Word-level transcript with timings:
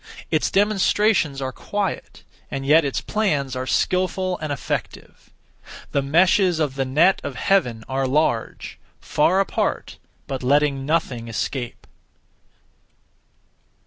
Its 0.31 0.49
demonstrations 0.49 1.43
are 1.43 1.51
quiet, 1.51 2.23
and 2.49 2.65
yet 2.65 2.83
its 2.83 3.01
plans 3.01 3.55
are 3.55 3.67
skilful 3.67 4.35
and 4.39 4.51
effective. 4.51 5.29
The 5.91 6.01
meshes 6.01 6.57
of 6.59 6.73
the 6.73 6.85
net 6.85 7.21
of 7.23 7.35
Heaven 7.35 7.83
are 7.87 8.07
large; 8.07 8.79
far 8.99 9.39
apart, 9.39 9.99
but 10.25 10.41
letting 10.41 10.87
nothing 10.87 11.27
escape. 11.27 11.85